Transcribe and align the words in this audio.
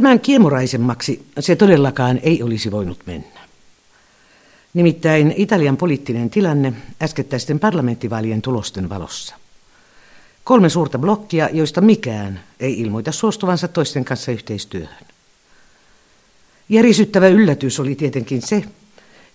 Tämän 0.00 0.20
kiemuraisemmaksi 0.20 1.26
se 1.40 1.56
todellakaan 1.56 2.20
ei 2.22 2.42
olisi 2.42 2.70
voinut 2.70 2.98
mennä. 3.06 3.40
Nimittäin 4.74 5.34
Italian 5.36 5.76
poliittinen 5.76 6.30
tilanne 6.30 6.72
äskettäisten 7.02 7.58
parlamenttivaalien 7.58 8.42
tulosten 8.42 8.88
valossa. 8.88 9.34
Kolme 10.44 10.68
suurta 10.68 10.98
blokkia, 10.98 11.48
joista 11.52 11.80
mikään 11.80 12.40
ei 12.60 12.80
ilmoita 12.80 13.12
suostuvansa 13.12 13.68
toisten 13.68 14.04
kanssa 14.04 14.32
yhteistyöhön. 14.32 15.06
Järisyttävä 16.68 17.28
yllätys 17.28 17.80
oli 17.80 17.94
tietenkin 17.94 18.42
se, 18.42 18.64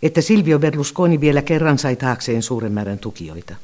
että 0.04 0.22
Silvio 0.22 0.60
Berlusconi 0.60 1.22
vielä 1.22 1.42
kerran 1.42 1.78
sai 1.78 1.96
taakseen 1.96 2.44
suuren 2.44 2.72
määrän 2.72 3.00
tukijoita. 3.00 3.56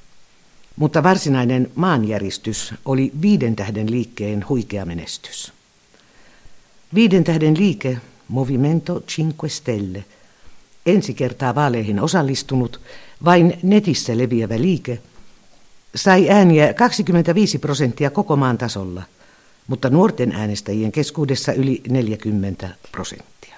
Mutta 0.75 1.04
varsinainen 1.04 1.71
maanjäristys 1.75 2.73
oli 2.86 3.11
viiden 3.21 3.55
tähden 3.55 3.91
liikkeen 3.91 4.45
huikea 4.49 4.86
menestys. 4.86 5.54
Viiden 6.94 7.23
tähden 7.23 7.58
liike, 7.58 7.98
Movimento 8.28 9.02
Cinque 9.07 9.50
Stelle, 9.50 10.06
ensi 10.86 11.14
kertaa 11.14 11.56
vaaleihin 11.56 12.00
osallistunut, 12.00 12.82
vain 13.25 13.60
netissä 13.64 14.18
leviävä 14.18 14.61
liike, 14.61 15.00
sai 15.96 16.29
ääniä 16.29 16.74
25 16.74 17.60
prosenttia 17.60 18.10
koko 18.10 18.36
maan 18.36 18.57
tasolla, 18.57 19.04
mutta 19.68 19.89
nuorten 19.89 20.32
äänestäjien 20.32 20.92
keskuudessa 20.92 21.54
yli 21.54 21.82
40 21.89 22.70
prosenttia. 22.92 23.56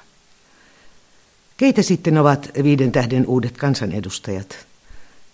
Keitä 1.57 1.81
sitten 1.81 2.17
ovat 2.17 2.49
viiden 2.63 2.91
tähden 2.91 3.27
uudet 3.27 3.57
kansanedustajat? 3.57 4.67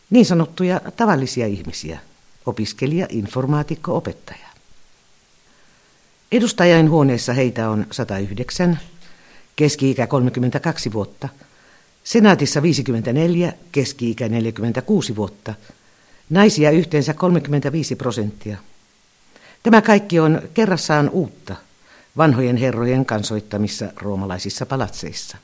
Niin 0.09 0.25
sanottuja 0.25 0.81
tavallisia 0.97 1.47
ihmisiä, 1.47 1.99
opiskelija, 2.45 3.07
informaatikko, 3.09 3.97
opettaja. 3.97 4.48
Edustajain 6.31 6.89
huoneessa 6.89 7.33
heitä 7.33 7.69
on 7.69 7.87
109, 7.91 8.79
keski-ikä 9.55 10.07
32 10.07 10.93
vuotta, 10.93 11.29
senaatissa 12.03 12.61
54, 12.61 13.53
keski-ikä 13.71 14.29
46 14.29 15.15
vuotta, 15.15 15.53
naisia 16.29 16.71
yhteensä 16.71 17.13
35 17.13 17.95
prosenttia. 17.95 18.57
Tämä 19.63 19.81
kaikki 19.81 20.19
on 20.19 20.41
kerrassaan 20.53 21.09
uutta 21.09 21.55
vanhojen 22.17 22.57
herrojen 22.57 23.05
kansoittamissa 23.05 23.85
roomalaisissa 23.95 24.65
palatseissa. 24.65 25.37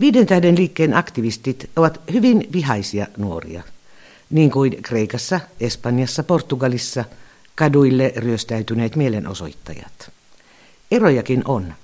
Viiden 0.00 0.26
tähden 0.26 0.58
liikkeen 0.58 0.96
aktivistit 0.96 1.70
ovat 1.76 2.00
hyvin 2.12 2.48
vihaisia 2.52 3.06
nuoria, 3.16 3.62
niin 4.30 4.50
kuin 4.50 4.82
Kreikassa, 4.82 5.40
Espanjassa, 5.60 6.22
Portugalissa 6.22 7.04
kaduille 7.60 8.12
ryöstäytyneet 8.16 8.96
mielenosoittajat. 8.96 10.12
Erojakin 10.90 11.42
on, 11.44 11.74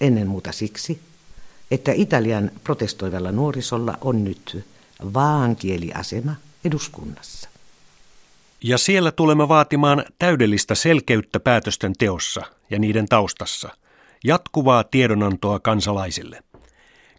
ennen 0.00 0.26
muuta 0.26 0.52
siksi, 0.52 1.00
että 1.70 1.92
Italian 1.92 2.50
protestoivalla 2.64 3.32
nuorisolla 3.32 3.98
on 4.00 4.24
nyt 4.24 4.64
vaankieliasema 5.14 6.34
eduskunnassa. 6.64 7.48
Ja 8.64 8.78
siellä 8.78 9.12
tulemme 9.12 9.48
vaatimaan 9.48 10.04
täydellistä 10.18 10.74
selkeyttä 10.74 11.40
päätösten 11.40 11.92
teossa 11.98 12.42
ja 12.70 12.78
niiden 12.78 13.08
taustassa, 13.08 13.68
jatkuvaa 14.24 14.84
tiedonantoa 14.84 15.60
kansalaisille– 15.60 16.42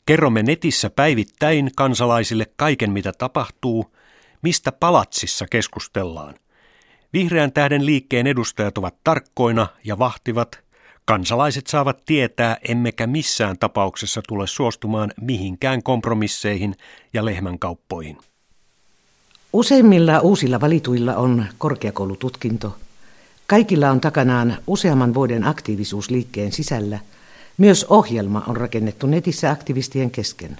Kerromme 0.05 0.43
netissä 0.43 0.89
päivittäin 0.89 1.71
kansalaisille 1.75 2.45
kaiken, 2.55 2.91
mitä 2.91 3.13
tapahtuu, 3.17 3.95
mistä 4.41 4.71
palatsissa 4.71 5.45
keskustellaan. 5.51 6.35
Vihreän 7.13 7.51
tähden 7.51 7.85
liikkeen 7.85 8.27
edustajat 8.27 8.77
ovat 8.77 8.95
tarkkoina 9.03 9.67
ja 9.83 9.99
vahtivat. 9.99 10.59
Kansalaiset 11.05 11.67
saavat 11.67 12.05
tietää, 12.05 12.57
emmekä 12.67 13.07
missään 13.07 13.57
tapauksessa 13.57 14.21
tule 14.27 14.47
suostumaan 14.47 15.11
mihinkään 15.21 15.83
kompromisseihin 15.83 16.75
ja 17.13 17.25
lehmänkauppoihin. 17.25 18.17
Useimmilla 19.53 20.19
uusilla 20.19 20.61
valituilla 20.61 21.15
on 21.15 21.45
korkeakoulututkinto. 21.57 22.77
Kaikilla 23.47 23.89
on 23.89 24.01
takanaan 24.01 24.57
useamman 24.67 25.13
vuoden 25.13 25.43
aktiivisuus 25.43 26.09
liikkeen 26.09 26.51
sisällä– 26.51 26.99
myös 27.57 27.85
ohjelma 27.89 28.43
on 28.47 28.57
rakennettu 28.57 29.07
netissä 29.07 29.51
aktivistien 29.51 30.11
kesken. 30.11 30.57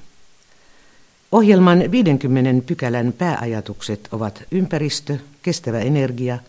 Ohjelman 1.34 1.92
50 1.92 2.68
pykälän 2.68 3.14
pääajatukset 3.18 4.10
ovat 4.12 4.44
ympäristö, 4.52 5.18
kestävä 5.42 5.80
energia, 5.80 6.40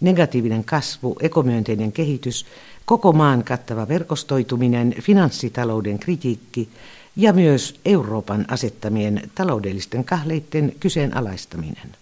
negatiivinen 0.00 0.64
kasvu, 0.64 1.16
ekomyönteinen 1.20 1.92
kehitys, 1.92 2.46
koko 2.84 3.12
maan 3.12 3.44
kattava 3.44 3.88
verkostoituminen, 3.88 4.94
finanssitalouden 5.00 5.98
kritiikki 5.98 6.68
ja 7.16 7.32
myös 7.32 7.80
Euroopan 7.84 8.44
asettamien 8.48 9.30
taloudellisten 9.34 10.04
kahleitten 10.04 10.72
kyseenalaistaminen. 10.80 11.96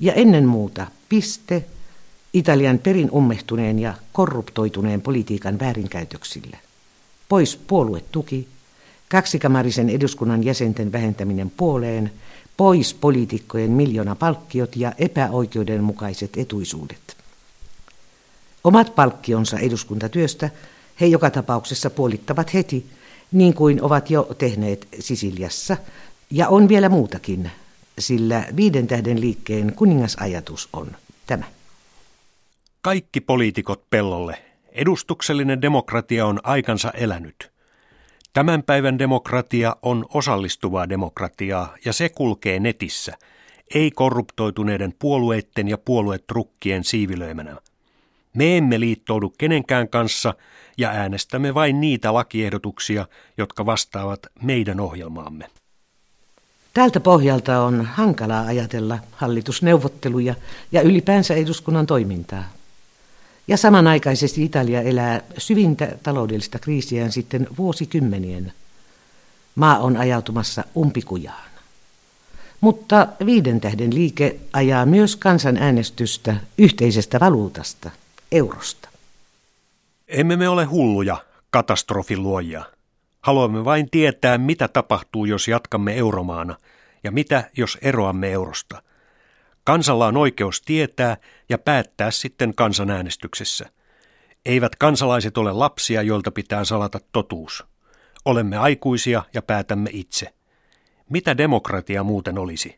Ja 0.00 0.12
ennen 0.12 0.46
muuta 0.46 0.86
piste 1.08 1.64
Italian 2.32 2.78
perin 2.78 3.10
ummehtuneen 3.10 3.78
ja 3.78 3.94
korruptoituneen 4.12 5.00
politiikan 5.00 5.58
väärinkäytöksille 5.58 6.58
pois 7.28 7.56
puoluetuki, 7.56 8.48
kaksikamarisen 9.08 9.90
eduskunnan 9.90 10.44
jäsenten 10.44 10.92
vähentäminen 10.92 11.50
puoleen, 11.50 12.12
pois 12.56 12.94
poliitikkojen 12.94 13.70
miljoonapalkkiot 13.70 14.76
ja 14.76 14.92
epäoikeudenmukaiset 14.98 16.30
etuisuudet. 16.36 17.16
Omat 18.64 18.94
palkkionsa 18.94 19.58
eduskuntatyöstä 19.58 20.50
he 21.00 21.06
joka 21.06 21.30
tapauksessa 21.30 21.90
puolittavat 21.90 22.54
heti, 22.54 22.86
niin 23.32 23.54
kuin 23.54 23.82
ovat 23.82 24.10
jo 24.10 24.34
tehneet 24.38 24.88
Sisiliassa, 25.00 25.76
ja 26.30 26.48
on 26.48 26.68
vielä 26.68 26.88
muutakin, 26.88 27.50
sillä 27.98 28.44
viiden 28.56 28.86
tähden 28.86 29.20
liikkeen 29.20 29.74
kuningasajatus 29.74 30.68
on 30.72 30.96
tämä. 31.26 31.44
Kaikki 32.82 33.20
poliitikot 33.20 33.90
pellolle, 33.90 34.38
Edustuksellinen 34.74 35.62
demokratia 35.62 36.26
on 36.26 36.40
aikansa 36.42 36.90
elänyt. 36.90 37.53
Tämän 38.34 38.62
päivän 38.62 38.98
demokratia 38.98 39.76
on 39.82 40.06
osallistuvaa 40.14 40.88
demokratiaa 40.88 41.74
ja 41.84 41.92
se 41.92 42.08
kulkee 42.08 42.60
netissä, 42.60 43.12
ei 43.74 43.90
korruptoituneiden 43.90 44.94
puolueiden 44.98 45.68
ja 45.68 45.78
puoluetrukkien 45.78 46.84
siivilöimänä. 46.84 47.56
Me 48.34 48.56
emme 48.56 48.80
liittoudu 48.80 49.32
kenenkään 49.38 49.88
kanssa 49.88 50.34
ja 50.78 50.90
äänestämme 50.90 51.54
vain 51.54 51.80
niitä 51.80 52.14
lakiehdotuksia, 52.14 53.06
jotka 53.38 53.66
vastaavat 53.66 54.20
meidän 54.42 54.80
ohjelmaamme. 54.80 55.46
Tältä 56.74 57.00
pohjalta 57.00 57.60
on 57.60 57.84
hankalaa 57.84 58.46
ajatella 58.46 58.98
hallitusneuvotteluja 59.12 60.34
ja 60.72 60.82
ylipäänsä 60.82 61.34
eduskunnan 61.34 61.86
toimintaa. 61.86 62.44
Ja 63.48 63.56
samanaikaisesti 63.56 64.44
Italia 64.44 64.82
elää 64.82 65.20
syvintä 65.38 65.88
taloudellista 66.02 66.58
kriisiään 66.58 67.12
sitten 67.12 67.46
vuosikymmenien. 67.56 68.52
Maa 69.54 69.78
on 69.78 69.96
ajautumassa 69.96 70.64
umpikujaan. 70.76 71.50
Mutta 72.60 73.08
viiden 73.26 73.60
tähden 73.60 73.94
liike 73.94 74.36
ajaa 74.52 74.86
myös 74.86 75.16
kansanäänestystä 75.16 76.36
yhteisestä 76.58 77.20
valuutasta, 77.20 77.90
eurosta. 78.32 78.88
Emme 80.08 80.36
me 80.36 80.48
ole 80.48 80.64
hulluja, 80.64 81.16
katastrofiluojia. 81.50 82.64
Haluamme 83.20 83.64
vain 83.64 83.90
tietää, 83.90 84.38
mitä 84.38 84.68
tapahtuu, 84.68 85.24
jos 85.24 85.48
jatkamme 85.48 85.96
euromaana, 85.96 86.56
ja 87.04 87.12
mitä, 87.12 87.50
jos 87.56 87.78
eroamme 87.82 88.32
eurosta– 88.32 88.82
Kansalla 89.64 90.06
on 90.06 90.16
oikeus 90.16 90.62
tietää 90.62 91.16
ja 91.48 91.58
päättää 91.58 92.10
sitten 92.10 92.54
kansanäänestyksessä. 92.54 93.70
Eivät 94.46 94.76
kansalaiset 94.76 95.38
ole 95.38 95.52
lapsia, 95.52 96.02
joilta 96.02 96.30
pitää 96.30 96.64
salata 96.64 97.00
totuus. 97.12 97.64
Olemme 98.24 98.56
aikuisia 98.56 99.22
ja 99.34 99.42
päätämme 99.42 99.90
itse. 99.92 100.34
Mitä 101.10 101.38
demokratia 101.38 102.02
muuten 102.02 102.38
olisi? 102.38 102.76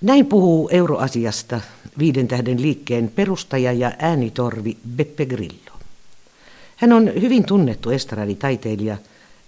Näin 0.00 0.26
puhuu 0.26 0.68
euroasiasta 0.72 1.60
viiden 1.98 2.28
tähden 2.28 2.62
liikkeen 2.62 3.08
perustaja 3.14 3.72
ja 3.72 3.92
äänitorvi 3.98 4.76
Beppe 4.96 5.26
Grillo. 5.26 5.78
Hän 6.76 6.92
on 6.92 7.12
hyvin 7.20 7.46
tunnettu 7.46 7.90
estraditaiteilija, 7.90 8.96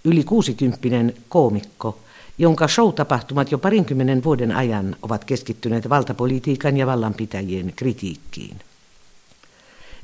yli 0.03 0.23
kuusikymppinen 0.23 1.13
koomikko– 1.29 1.99
jonka 2.37 2.67
show-tapahtumat 2.67 3.51
jo 3.51 3.57
parinkymmenen 3.57 4.23
vuoden 4.23 4.51
ajan 4.51 4.95
ovat 5.01 5.25
keskittyneet 5.25 5.89
valtapolitiikan 5.89 6.77
ja 6.77 6.87
vallanpitäjien 6.87 7.73
kritiikkiin. 7.75 8.59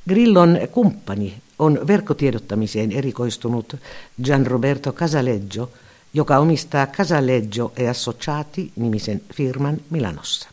Grillon 0.10 0.60
kumppani 0.72 1.34
on 1.60 1.88
verkkotiedottamiseen 1.88 2.92
erikoistunut 2.92 3.76
Gianroberto 4.24 4.94
Casaleggio, 4.94 5.72
joka 6.14 6.38
omistaa 6.38 6.88
Casaleggio 6.88 7.74
e 7.78 7.90
Associati 7.90 8.72
nimisen 8.76 9.22
firman 9.34 9.78
Milanossa. 9.90 10.50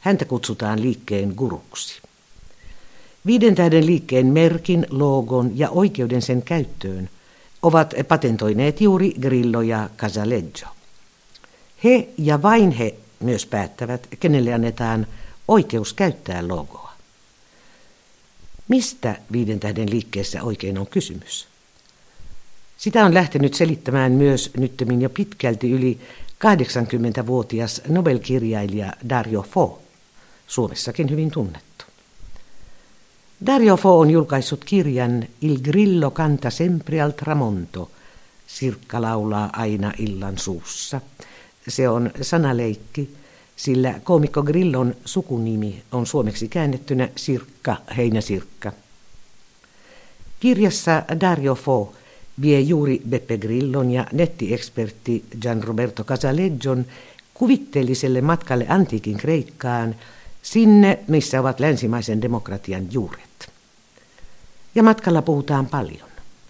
Häntä 0.00 0.24
kutsutaan 0.24 0.82
liikkeen 0.82 1.32
guruksi. 1.36 2.02
Viiden 3.26 3.54
tähden 3.54 3.86
liikkeen 3.86 4.26
merkin, 4.26 4.86
logon 4.90 5.58
ja 5.58 5.70
oikeuden 5.70 6.22
sen 6.22 6.42
käyttöön 6.42 7.10
ovat 7.66 7.94
patentoineet 8.08 8.80
juuri 8.80 9.14
Grillo 9.20 9.62
ja 9.62 9.90
Casaleggio. 9.96 10.68
He 11.84 12.08
ja 12.18 12.42
vain 12.42 12.70
he 12.70 12.94
myös 13.20 13.46
päättävät, 13.46 14.08
kenelle 14.20 14.54
annetaan 14.54 15.06
oikeus 15.48 15.92
käyttää 15.92 16.48
logoa. 16.48 16.92
Mistä 18.68 19.16
viiden 19.32 19.60
tähden 19.60 19.90
liikkeessä 19.90 20.42
oikein 20.42 20.78
on 20.78 20.86
kysymys? 20.86 21.48
Sitä 22.76 23.04
on 23.04 23.14
lähtenyt 23.14 23.54
selittämään 23.54 24.12
myös 24.12 24.50
nyttemmin 24.56 25.02
jo 25.02 25.10
pitkälti 25.10 25.70
yli 25.70 26.00
80-vuotias 26.44 27.82
Nobel-kirjailija 27.88 28.92
Dario 29.08 29.42
Fo, 29.42 29.82
Suomessakin 30.46 31.10
hyvin 31.10 31.30
tunnettu. 31.30 31.84
Dario 33.40 33.76
Fo 33.76 33.98
on 33.98 34.10
julkaissut 34.10 34.64
kirjan 34.64 35.24
Il 35.40 35.58
Grillo 35.60 36.10
canta 36.10 36.50
sempre 36.50 37.00
al 37.00 37.10
tramonto, 37.10 37.90
Sirkka 38.46 39.02
laulaa 39.02 39.50
aina 39.52 39.92
illan 39.98 40.38
suussa. 40.38 41.00
Se 41.68 41.88
on 41.88 42.10
sanaleikki, 42.22 43.10
sillä 43.56 43.94
koomikko 44.04 44.42
Grillon 44.42 44.94
sukunimi 45.04 45.82
on 45.92 46.06
suomeksi 46.06 46.48
käännettynä 46.48 47.08
Sirkka 47.16 47.76
Heinäsirkka. 47.96 48.72
Kirjassa 50.40 51.02
Dario 51.20 51.54
Fo 51.54 51.94
vie 52.40 52.60
juuri 52.60 53.02
Beppe 53.08 53.38
Grillon 53.38 53.90
ja 53.90 54.06
nettiekspertti 54.12 55.24
Gian 55.40 55.62
Roberto 55.64 56.04
Casaleggion 56.04 56.86
kuvitteelliselle 57.34 58.20
matkalle 58.20 58.66
antiikin 58.68 59.16
Kreikkaan, 59.16 59.94
sinne 60.46 60.98
missä 61.08 61.40
ovat 61.40 61.60
länsimaisen 61.60 62.22
demokratian 62.22 62.92
juuret. 62.92 63.52
Ja 64.74 64.82
matkalla 64.82 65.22
puhutaan 65.22 65.66
paljon, 65.66 66.08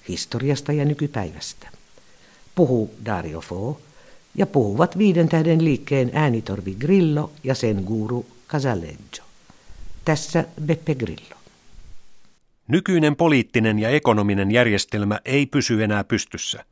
historiasta 0.08 0.72
ja 0.72 0.84
nykypäivästä. 0.84 1.68
Puhuu 2.54 2.94
Dario 3.04 3.40
Fo 3.40 3.80
ja 4.34 4.46
puhuvat 4.46 4.98
viiden 4.98 5.28
tähden 5.28 5.64
liikkeen 5.64 6.10
äänitorvi 6.14 6.74
Grillo 6.74 7.32
ja 7.44 7.54
sen 7.54 7.82
guru 7.86 8.26
Casaleggio. 8.48 9.24
Tässä 10.04 10.44
Beppe 10.64 10.94
Grillo. 10.94 11.36
Nykyinen 12.68 13.16
poliittinen 13.16 13.78
ja 13.78 13.90
ekonominen 13.90 14.50
järjestelmä 14.50 15.20
ei 15.24 15.46
pysy 15.46 15.84
enää 15.84 16.04
pystyssä. 16.04 16.64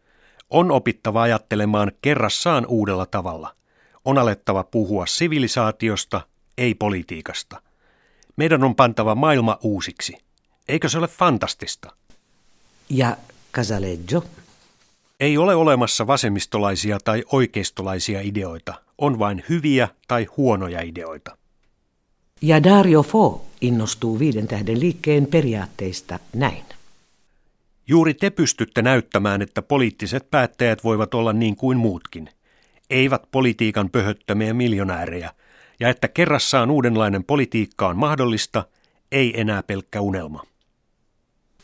On 0.50 0.70
opittava 0.70 1.22
ajattelemaan 1.22 1.92
kerrassaan 2.02 2.66
uudella 2.66 3.06
tavalla. 3.06 3.54
On 4.04 4.18
alettava 4.18 4.64
puhua 4.64 5.06
sivilisaatiosta, 5.06 6.20
ei 6.58 6.74
politiikasta. 6.74 7.62
Meidän 8.36 8.64
on 8.64 8.74
pantava 8.74 9.14
maailma 9.14 9.58
uusiksi. 9.62 10.16
Eikö 10.68 10.88
se 10.88 10.98
ole 10.98 11.08
fantastista? 11.08 11.92
Ja 12.88 13.16
Casaleggio? 13.52 14.24
Ei 15.20 15.38
ole 15.38 15.54
olemassa 15.54 16.06
vasemmistolaisia 16.06 16.98
tai 17.04 17.24
oikeistolaisia 17.32 18.20
ideoita. 18.20 18.74
On 18.98 19.18
vain 19.18 19.44
hyviä 19.48 19.88
tai 20.08 20.26
huonoja 20.36 20.82
ideoita. 20.82 21.36
Ja 22.42 22.62
Dario 22.62 23.02
Fo 23.02 23.46
innostuu 23.60 24.18
viiden 24.18 24.48
tähden 24.48 24.80
liikkeen 24.80 25.26
periaatteista 25.26 26.18
näin. 26.34 26.64
Juuri 27.86 28.14
te 28.14 28.30
pystytte 28.30 28.82
näyttämään, 28.82 29.42
että 29.42 29.62
poliittiset 29.62 30.30
päättäjät 30.30 30.84
voivat 30.84 31.14
olla 31.14 31.32
niin 31.32 31.56
kuin 31.56 31.78
muutkin. 31.78 32.28
Eivät 32.90 33.22
politiikan 33.30 33.90
pöhöttämiä 33.90 34.54
miljonäärejä, 34.54 35.30
ja 35.80 35.88
että 35.88 36.08
kerrassaan 36.08 36.70
uudenlainen 36.70 37.24
politiikka 37.24 37.88
on 37.88 37.96
mahdollista, 37.96 38.64
ei 39.12 39.40
enää 39.40 39.62
pelkkä 39.62 40.00
unelma. 40.00 40.42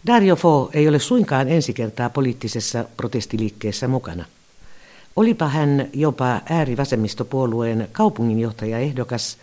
Dario 0.07 0.37
Fo 0.37 0.71
ei 0.73 0.89
ole 0.89 0.99
suinkaan 0.99 1.49
ensi 1.49 1.73
kertaa 1.73 2.11
poliittisessa 2.11 2.85
protestiliikkeessä 2.97 3.89
mukana. 3.89 4.25
Olipa 5.17 5.49
hän 5.49 5.89
jopa 5.93 6.41
äärivasemmistopuolueen 6.51 7.89
kaupunginjohtajaehdokas– 7.93 9.37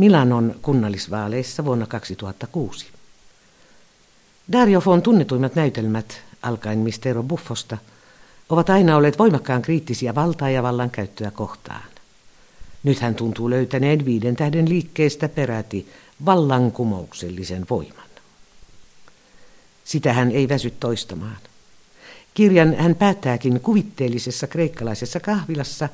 Milanon 0.00 0.54
kunnallisvaaleissa 0.62 1.64
vuonna 1.64 1.86
2006. 1.86 2.86
Dario 4.52 4.80
Fon 4.80 5.02
tunnetuimmat 5.02 5.54
näytelmät, 5.54 6.22
alkaen 6.42 6.78
Mistero 6.78 7.22
Buffosta, 7.22 7.78
ovat 8.48 8.70
aina 8.70 8.96
olleet 8.96 9.18
voimakkaan 9.18 9.62
kriittisiä 9.62 10.14
valtaa 10.14 10.50
ja 10.50 10.62
vallan 10.62 10.90
käyttöä 10.90 11.30
kohtaan. 11.30 11.82
Nyt 12.82 13.00
hän 13.00 13.14
tuntuu 13.14 13.50
löytäneen 13.50 14.04
viiden 14.04 14.36
tähden 14.36 14.68
liikkeestä 14.68 15.28
peräti 15.28 15.88
vallankumouksellisen 16.26 17.66
voiman. 17.70 18.10
Sitä 19.84 20.12
hän 20.12 20.30
ei 20.30 20.48
väsy 20.48 20.70
toistamaan. 20.80 21.38
Kirjan 22.34 22.74
hän 22.74 22.94
päättääkin 22.94 23.60
kuvitteellisessa 23.60 24.46
kreikkalaisessa 24.46 25.20
kahvilassa 25.20 25.88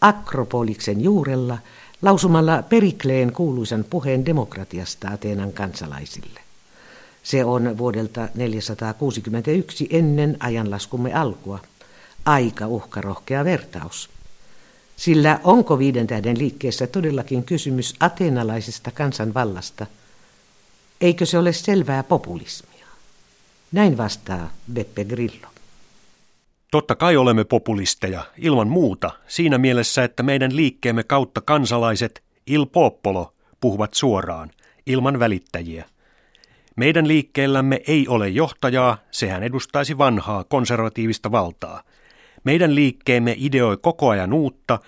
Akropoliksen 0.00 1.00
juurella– 1.00 1.58
lausumalla 2.02 2.62
Perikleen 2.62 3.32
kuuluisan 3.32 3.84
puheen 3.90 4.26
demokratiasta 4.26 5.08
Ateenan 5.08 5.52
kansalaisille. 5.52 6.40
Se 7.22 7.44
on 7.44 7.78
vuodelta 7.78 8.28
461 8.34 9.86
ennen 9.90 10.36
ajanlaskumme 10.40 11.14
alkua. 11.14 11.58
Aika 12.24 12.66
uhkarohkea 12.66 13.44
vertaus. 13.44 14.10
Sillä 14.96 15.40
onko 15.44 15.78
viiden 15.78 16.06
tähden 16.06 16.38
liikkeessä 16.38 16.86
todellakin 16.86 17.44
kysymys 17.44 17.94
ateenalaisesta 18.00 18.90
kansanvallasta? 18.90 19.86
Eikö 21.00 21.26
se 21.26 21.38
ole 21.38 21.52
selvää 21.52 22.02
populismia? 22.02 22.86
Näin 23.72 23.96
vastaa 23.96 24.52
Beppe 24.72 25.04
Grillo. 25.04 25.46
Totta 26.70 26.94
kai 26.94 27.16
olemme 27.16 27.44
populisteja, 27.44 28.22
ilman 28.38 28.68
muuta, 28.68 29.10
siinä 29.28 29.58
mielessä, 29.58 30.04
että 30.04 30.22
meidän 30.22 30.56
liikkeemme 30.56 31.04
kautta 31.04 31.40
kansalaiset, 31.40 32.22
il 32.46 32.66
popolo, 32.66 33.34
puhuvat 33.60 33.94
suoraan, 33.94 34.50
ilman 34.86 35.18
välittäjiä. 35.18 35.84
Meidän 36.76 37.08
liikkeellämme 37.08 37.80
ei 37.86 38.08
ole 38.08 38.28
johtajaa, 38.28 38.98
sehän 39.10 39.42
edustaisi 39.42 39.98
vanhaa 39.98 40.44
konservatiivista 40.44 41.30
valtaa. 41.30 41.82
Meidän 42.46 42.74
liikkeemme 42.74 43.34
ideoi 43.38 43.76
koko 43.76 44.08
ajan 44.08 44.32
uutta, 44.32 44.78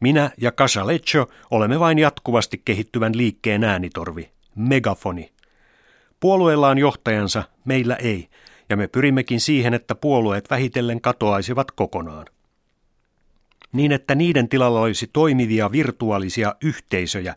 minä 0.00 0.30
ja 0.38 0.52
Casaleggio 0.52 1.28
olemme 1.50 1.80
vain 1.80 1.98
jatkuvasti 1.98 2.62
kehittyvän 2.64 3.16
liikkeen 3.16 3.64
äänitorvi, 3.64 4.30
megafoni. 4.54 5.32
Puolueella 6.20 6.68
on 6.68 6.78
johtajansa, 6.78 7.42
meillä 7.64 7.96
ei, 7.96 8.28
ja 8.68 8.76
me 8.76 8.88
pyrimmekin 8.88 9.40
siihen, 9.40 9.74
että 9.74 9.94
puolueet 9.94 10.50
vähitellen 10.50 11.00
katoaisivat 11.00 11.70
kokonaan. 11.70 12.26
Niin, 13.72 13.92
että 13.92 14.14
niiden 14.14 14.48
tilalla 14.48 14.80
olisi 14.80 15.10
toimivia 15.12 15.72
virtuaalisia 15.72 16.54
yhteisöjä 16.64 17.34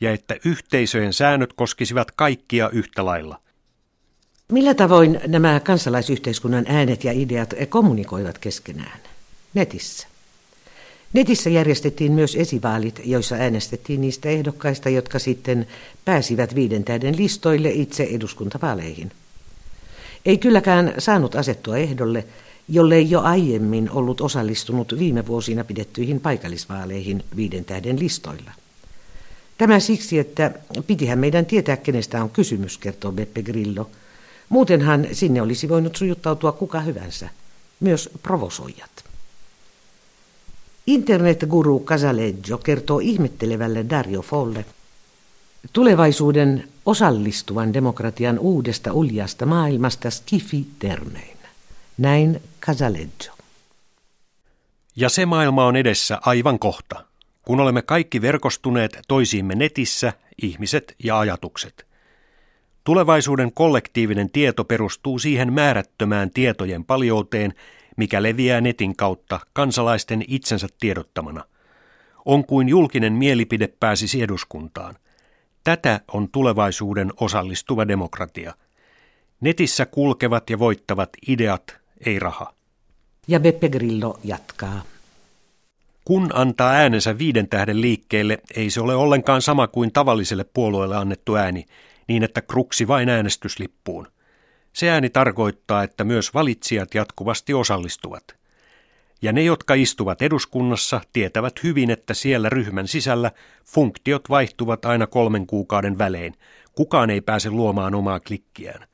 ja 0.00 0.12
että 0.12 0.36
yhteisöjen 0.44 1.12
säännöt 1.12 1.52
koskisivat 1.52 2.10
kaikkia 2.10 2.70
yhtä 2.70 3.04
lailla. 3.04 3.40
Millä 4.52 4.74
tavoin 4.74 5.20
nämä 5.26 5.60
kansalaisyhteiskunnan 5.60 6.64
äänet 6.68 7.04
ja 7.04 7.12
ideat 7.12 7.54
kommunikoivat 7.68 8.38
keskenään? 8.38 9.00
Netissä. 9.54 10.06
Netissä 11.12 11.50
järjestettiin 11.50 12.12
myös 12.12 12.34
esivaalit, 12.34 13.00
joissa 13.04 13.34
äänestettiin 13.34 14.00
niistä 14.00 14.28
ehdokkaista, 14.28 14.88
jotka 14.88 15.18
sitten 15.18 15.66
pääsivät 16.04 16.54
viiden 16.54 16.84
täyden 16.84 17.16
listoille 17.16 17.70
itse 17.70 18.08
eduskuntavaaleihin. 18.10 19.12
Ei 20.26 20.38
kylläkään 20.38 20.94
saanut 20.98 21.34
asettua 21.34 21.76
ehdolle, 21.76 22.24
jollei 22.68 23.10
jo 23.10 23.20
aiemmin 23.20 23.90
ollut 23.90 24.20
osallistunut 24.20 24.98
viime 24.98 25.26
vuosina 25.26 25.64
pidettyihin 25.64 26.20
paikallisvaaleihin 26.20 27.24
viiden 27.36 27.64
tähden 27.64 27.98
listoilla. 27.98 28.50
Tämä 29.58 29.80
siksi, 29.80 30.18
että 30.18 30.50
pitihän 30.86 31.18
meidän 31.18 31.46
tietää, 31.46 31.76
kenestä 31.76 32.22
on 32.22 32.30
kysymys, 32.30 32.78
kertoo 32.78 33.12
Beppe 33.12 33.42
Grillo. 33.42 33.90
Muutenhan 34.48 35.06
sinne 35.12 35.42
olisi 35.42 35.68
voinut 35.68 35.96
sujuttautua 35.96 36.52
kuka 36.52 36.80
hyvänsä, 36.80 37.28
myös 37.80 38.10
provosoijat. 38.22 39.04
Internetguru 40.86 41.80
Casaleggio 41.80 42.58
kertoo 42.58 42.98
ihmettelevälle 42.98 43.86
Dario 43.90 44.22
Folle– 44.22 44.64
Tulevaisuuden 45.72 46.68
osallistuvan 46.86 47.72
demokratian 47.72 48.38
uudesta 48.38 48.92
uljasta 48.92 49.46
maailmasta 49.46 50.10
skifi-termein. 50.10 51.38
Näin 51.98 52.42
Casaleggio. 52.60 53.32
Ja 54.96 55.08
se 55.08 55.26
maailma 55.26 55.66
on 55.66 55.76
edessä 55.76 56.18
aivan 56.20 56.58
kohta, 56.58 57.04
kun 57.42 57.60
olemme 57.60 57.82
kaikki 57.82 58.22
verkostuneet 58.22 58.98
toisiimme 59.08 59.54
netissä, 59.54 60.12
ihmiset 60.42 60.94
ja 61.04 61.18
ajatukset. 61.18 61.86
Tulevaisuuden 62.88 63.52
kollektiivinen 63.52 64.30
tieto 64.30 64.64
perustuu 64.64 65.18
siihen 65.18 65.52
määrättömään 65.52 66.30
tietojen 66.30 66.84
paljouteen, 66.84 67.54
mikä 67.96 68.22
leviää 68.22 68.60
netin 68.60 68.96
kautta 68.96 69.40
kansalaisten 69.52 70.24
itsensä 70.28 70.66
tiedottamana. 70.80 71.44
On 72.24 72.44
kuin 72.44 72.68
julkinen 72.68 73.12
mielipide 73.12 73.68
pääsisi 73.80 74.22
eduskuntaan– 74.22 74.96
Tätä 75.64 76.00
on 76.12 76.28
tulevaisuuden 76.32 77.12
osallistuva 77.20 77.88
demokratia. 77.88 78.54
Netissä 79.40 79.86
kulkevat 79.86 80.50
ja 80.50 80.58
voittavat 80.58 81.10
ideat, 81.28 81.76
ei 82.06 82.18
raha. 82.18 82.54
Ja 83.26 83.40
Beppe 83.40 83.68
Grillo 83.68 84.18
jatkaa. 84.24 84.82
Kun 86.04 86.30
antaa 86.34 86.70
äänensä 86.70 87.18
viiden 87.18 87.48
tähden 87.48 87.80
liikkeelle, 87.80 88.38
ei 88.56 88.70
se 88.70 88.80
ole 88.80 88.94
ollenkaan 88.94 89.42
sama 89.42 89.66
kuin 89.66 89.92
tavalliselle 89.92 90.44
puolueelle 90.54 90.96
annettu 90.96 91.36
ääni, 91.36 91.66
niin 92.08 92.22
että 92.22 92.42
kruksi 92.42 92.88
vain 92.88 93.08
äänestyslippuun. 93.08 94.06
Se 94.72 94.90
ääni 94.90 95.10
tarkoittaa, 95.10 95.82
että 95.82 96.04
myös 96.04 96.34
valitsijat 96.34 96.94
jatkuvasti 96.94 97.54
osallistuvat. 97.54 98.24
Ja 99.22 99.32
ne, 99.32 99.42
jotka 99.42 99.74
istuvat 99.74 100.22
eduskunnassa, 100.22 101.00
tietävät 101.12 101.62
hyvin, 101.62 101.90
että 101.90 102.14
siellä 102.14 102.48
ryhmän 102.48 102.88
sisällä 102.88 103.30
funktiot 103.64 104.30
vaihtuvat 104.30 104.84
aina 104.84 105.06
kolmen 105.06 105.46
kuukauden 105.46 105.98
välein. 105.98 106.34
Kukaan 106.74 107.10
ei 107.10 107.20
pääse 107.20 107.50
luomaan 107.50 107.94
omaa 107.94 108.20
klikkiään. 108.20 108.88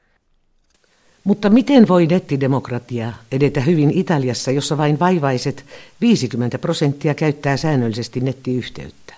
Mutta 1.24 1.50
miten 1.50 1.88
voi 1.88 2.06
nettidemokratia 2.06 3.12
edetä 3.32 3.60
hyvin 3.60 3.90
Italiassa, 3.90 4.50
jossa 4.50 4.78
vain 4.78 5.00
vaivaiset 5.00 5.64
50 6.00 6.58
prosenttia 6.58 7.14
käyttää 7.14 7.56
säännöllisesti 7.56 8.20
nettiyhteyttä? 8.20 9.14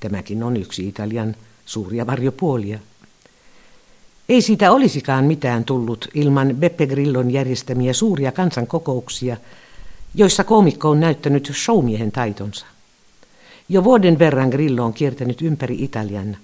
Tämäkin 0.00 0.42
on 0.42 0.56
yksi 0.56 0.88
Italian 0.88 1.36
suuria 1.66 2.06
varjopuolia. 2.06 2.78
Ei 4.28 4.42
siitä 4.42 4.72
olisikaan 4.72 5.24
mitään 5.24 5.64
tullut 5.64 6.08
ilman 6.14 6.56
Beppe 6.56 6.86
Grillon 6.86 7.30
järjestämiä 7.30 7.92
suuria 7.92 8.32
kansankokouksia, 8.32 9.36
joissa 10.14 10.44
koomikko 10.44 10.90
on 10.90 11.00
näyttänyt 11.00 11.52
showmiehen 11.64 12.12
taitonsa. 12.12 12.66
Jo 13.68 13.84
vuoden 13.84 14.18
verran 14.18 14.48
Grillo 14.48 14.84
on 14.84 14.92
kiertänyt 14.92 15.42
ympäri 15.42 15.76
Italian. 15.78 16.36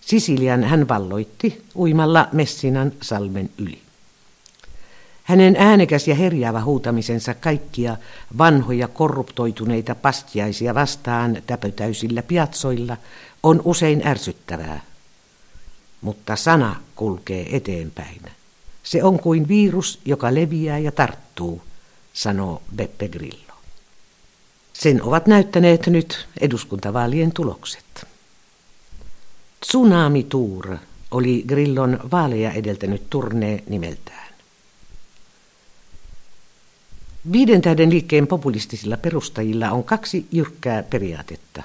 Sisilian 0.00 0.64
hän 0.64 0.88
valloitti 0.88 1.62
uimalla 1.76 2.28
Messinan 2.32 2.92
salmen 3.02 3.50
yli. 3.58 3.78
Hänen 5.22 5.56
äänekäs 5.58 6.08
ja 6.08 6.14
herjäävä 6.14 6.64
huutamisensa 6.64 7.34
kaikkia 7.34 7.96
vanhoja 8.38 8.88
korruptoituneita 8.88 9.94
pastiaisia 9.94 10.74
vastaan 10.74 11.42
täpötäysillä 11.46 12.22
piatsoilla 12.22 12.96
on 13.42 13.62
usein 13.64 14.06
ärsyttävää. 14.06 14.80
Mutta 16.06 16.36
sana 16.36 16.76
kulkee 16.96 17.56
eteenpäin. 17.56 18.22
Se 18.82 19.02
on 19.02 19.18
kuin 19.18 19.48
virus, 19.48 20.00
joka 20.04 20.34
leviää 20.34 20.78
ja 20.78 20.92
tarttuu, 20.92 21.62
sanoo 22.12 22.62
Beppe 22.76 23.08
Grillo. 23.08 23.54
Sen 24.72 25.02
ovat 25.02 25.26
näyttäneet 25.26 25.86
nyt 25.86 26.28
eduskuntavaalien 26.40 27.32
tulokset. 27.32 28.06
Tsunami 29.60 30.22
Tour 30.22 30.76
oli 31.10 31.44
Grillon 31.46 32.00
vaaleja 32.10 32.52
edeltänyt 32.52 33.10
turnee 33.10 33.62
nimeltään. 33.68 34.34
Viiden 37.32 37.62
tähden 37.62 37.90
liikkeen 37.90 38.26
populistisilla 38.26 38.96
perustajilla 38.96 39.70
on 39.70 39.84
kaksi 39.84 40.26
jyrkkää 40.32 40.82
periaatetta. 40.82 41.62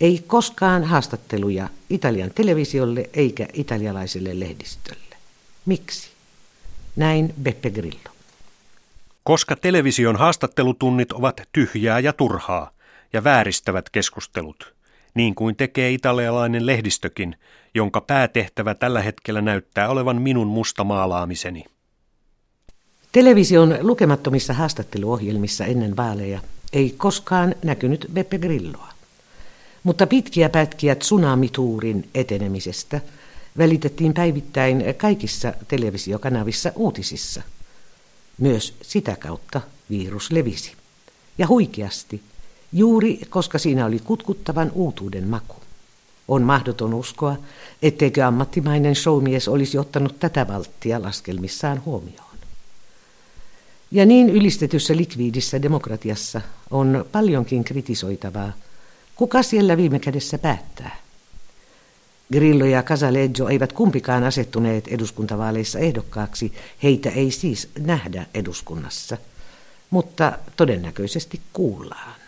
Ei 0.00 0.24
koskaan 0.26 0.84
haastatteluja 0.84 1.68
Italian 1.90 2.30
televisiolle 2.34 3.10
eikä 3.14 3.46
italialaiselle 3.52 4.40
lehdistölle. 4.40 5.16
Miksi? 5.66 6.10
Näin 6.96 7.34
Beppe 7.42 7.70
Grillo. 7.70 8.10
Koska 9.24 9.56
television 9.56 10.16
haastattelutunnit 10.16 11.12
ovat 11.12 11.42
tyhjää 11.52 12.00
ja 12.00 12.12
turhaa 12.12 12.70
ja 13.12 13.24
vääristävät 13.24 13.90
keskustelut, 13.90 14.74
niin 15.14 15.34
kuin 15.34 15.56
tekee 15.56 15.90
italialainen 15.90 16.66
lehdistökin, 16.66 17.36
jonka 17.74 18.00
päätehtävä 18.00 18.74
tällä 18.74 19.02
hetkellä 19.02 19.40
näyttää 19.40 19.88
olevan 19.88 20.22
minun 20.22 20.46
musta 20.46 20.84
maalaamiseni. 20.84 21.64
Television 23.12 23.78
lukemattomissa 23.80 24.54
haastatteluohjelmissa 24.54 25.64
ennen 25.64 25.96
vaaleja 25.96 26.40
ei 26.72 26.94
koskaan 26.96 27.54
näkynyt 27.64 28.06
Beppe 28.12 28.38
Grilloa. 28.38 28.99
Mutta 29.82 30.06
pitkiä 30.06 30.48
pätkiä 30.48 30.94
tsunamituurin 30.94 32.08
etenemisestä 32.14 33.00
välitettiin 33.58 34.14
päivittäin 34.14 34.84
kaikissa 34.96 35.52
televisiokanavissa 35.68 36.72
uutisissa. 36.76 37.42
Myös 38.38 38.74
sitä 38.82 39.16
kautta 39.16 39.60
virus 39.90 40.30
levisi. 40.30 40.72
Ja 41.38 41.48
huikeasti, 41.48 42.22
juuri 42.72 43.20
koska 43.30 43.58
siinä 43.58 43.86
oli 43.86 43.98
kutkuttavan 43.98 44.70
uutuuden 44.74 45.28
maku. 45.28 45.56
On 46.28 46.42
mahdoton 46.42 46.94
uskoa, 46.94 47.36
etteikö 47.82 48.26
ammattimainen 48.26 48.94
showmies 48.94 49.48
olisi 49.48 49.78
ottanut 49.78 50.20
tätä 50.20 50.48
valttia 50.48 51.02
laskelmissaan 51.02 51.82
huomioon. 51.84 52.30
Ja 53.90 54.06
niin 54.06 54.30
ylistetyssä 54.30 54.96
likviidissä 54.96 55.62
demokratiassa 55.62 56.40
on 56.70 57.04
paljonkin 57.12 57.64
kritisoitavaa. 57.64 58.52
Kuka 59.20 59.42
siellä 59.42 59.76
viime 59.76 59.98
kädessä 59.98 60.38
päättää? 60.38 60.96
Grillo 62.32 62.64
ja 62.64 62.82
Casaleggio 62.82 63.48
eivät 63.48 63.72
kumpikaan 63.72 64.24
asettuneet 64.24 64.88
eduskuntavaaleissa 64.88 65.78
ehdokkaaksi, 65.78 66.52
heitä 66.82 67.10
ei 67.10 67.30
siis 67.30 67.68
nähdä 67.78 68.26
eduskunnassa, 68.34 69.16
mutta 69.90 70.32
todennäköisesti 70.56 71.40
kuullaan. 71.52 72.20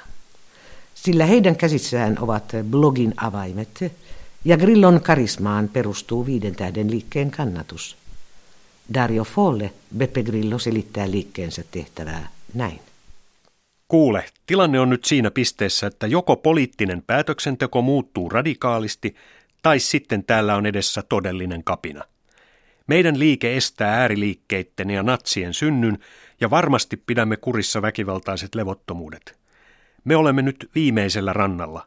Sillä 0.94 1.26
heidän 1.26 1.56
käsissään 1.56 2.18
ovat 2.20 2.52
blogin 2.70 3.14
avaimet 3.16 3.92
ja 4.44 4.56
Grillon 4.56 5.00
karismaan 5.00 5.68
perustuu 5.68 6.26
viiden 6.26 6.54
tähden 6.54 6.90
liikkeen 6.90 7.30
kannatus– 7.30 7.96
Dario 8.94 9.24
Folle 9.24 9.72
Beppe 9.96 10.22
Grillo 10.22 10.58
selittää 10.58 11.10
liikkeensä 11.10 11.64
tehtävää 11.70 12.28
näin. 12.54 12.91
Kuule, 13.92 14.24
tilanne 14.46 14.80
on 14.80 14.90
nyt 14.90 15.04
siinä 15.04 15.30
pisteessä, 15.30 15.86
että 15.86 16.06
joko 16.06 16.36
poliittinen 16.36 17.02
päätöksenteko 17.06 17.82
muuttuu 17.82 18.28
radikaalisti, 18.28 19.14
tai 19.62 19.78
sitten 19.78 20.24
täällä 20.24 20.56
on 20.56 20.66
edessä 20.66 21.02
todellinen 21.08 21.64
kapina. 21.64 22.04
Meidän 22.86 23.18
liike 23.18 23.56
estää 23.56 23.94
ääriliikkeitten 23.94 24.90
ja 24.90 25.02
natsien 25.02 25.54
synnyn, 25.54 25.98
ja 26.40 26.50
varmasti 26.50 26.96
pidämme 26.96 27.36
kurissa 27.36 27.82
väkivaltaiset 27.82 28.54
levottomuudet. 28.54 29.38
Me 30.04 30.16
olemme 30.16 30.42
nyt 30.42 30.70
viimeisellä 30.74 31.32
rannalla. 31.32 31.86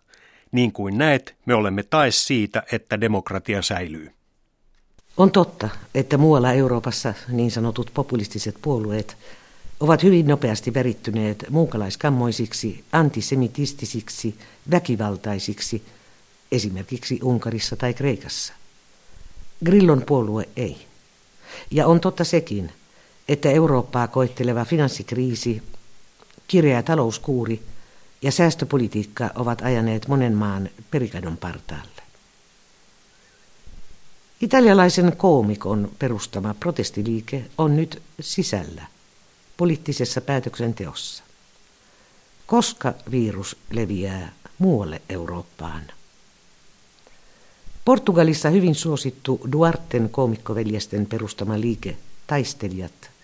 Niin 0.52 0.72
kuin 0.72 0.98
näet, 0.98 1.36
me 1.46 1.54
olemme 1.54 1.84
tae 1.84 2.12
siitä, 2.12 2.64
että 2.72 3.02
demokratia 3.02 3.62
säilyy. 3.62 4.12
On 5.18 5.32
totta, 5.32 5.70
että 5.96 6.18
muualla 6.18 6.54
Euroopassa 6.54 7.14
niin 7.32 7.52
sanotut 7.52 7.92
populistiset 7.94 8.56
puolueet 8.62 9.18
ovat 9.80 10.04
hyvin 10.04 10.28
nopeasti 10.28 10.74
verittyneet 10.74 11.46
muukalaiskammoisiksi, 11.50 12.84
antisemitistisiksi, 12.92 14.36
väkivaltaisiksi, 14.72 15.84
esimerkiksi 16.52 17.20
Unkarissa 17.24 17.76
tai 17.76 17.94
Kreikassa. 17.94 18.54
Grillon 19.66 20.04
puolue 20.08 20.50
ei. 20.56 20.86
Ja 21.72 21.88
on 21.88 22.00
totta 22.00 22.24
sekin, 22.24 22.72
että 23.28 23.50
Eurooppaa 23.50 24.08
koetteleva 24.08 24.66
finanssikriisi, 24.66 25.62
kireä 26.48 26.84
talouskuuri 26.84 27.62
ja 28.22 28.32
säästöpolitiikka 28.32 29.30
ovat 29.36 29.62
ajaneet 29.62 30.08
monen 30.08 30.34
maan 30.34 30.70
perikadon 30.92 31.38
partaalle. 31.38 32.02
Italialaisen 34.42 35.18
koomikon 35.18 35.92
perustama 36.00 36.54
protestiliike 36.54 37.46
on 37.58 37.76
nyt 37.76 38.02
sisällä 38.20 38.95
poliittisessa 39.58 40.22
päätöksenteossa. 40.22 41.24
Koska 42.46 42.94
virus 43.12 43.58
leviää 43.72 44.32
muualle 44.58 45.02
Eurooppaan? 45.10 45.84
Portugalissa 47.86 48.50
hyvin 48.50 48.76
suosittu 48.76 49.42
Duarten 49.52 50.10
koomikkoveljesten 50.10 51.06
perustama 51.06 51.60
liike 51.60 51.98
Taistelijat 52.28 53.16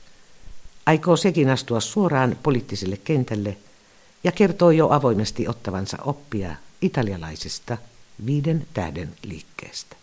aikoo 0.85 1.17
sekin 1.17 1.49
astua 1.49 1.79
suoraan 1.79 2.37
poliittiselle 2.43 2.97
kentälle 2.97 3.57
ja 4.23 4.31
kertoo 4.31 4.71
jo 4.71 4.89
avoimesti 4.89 5.47
ottavansa 5.47 5.97
oppia 6.05 6.55
italialaisesta 6.81 7.77
viiden 8.25 8.67
tähden 8.73 9.15
liikkeestä. 9.23 9.95